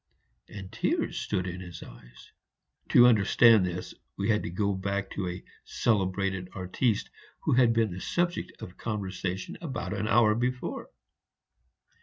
[0.49, 2.31] and tears stood in his eyes.
[2.89, 7.11] To understand this, we had to go back to a celebrated artiste,
[7.43, 10.89] who had been the subject of conversation an hour before.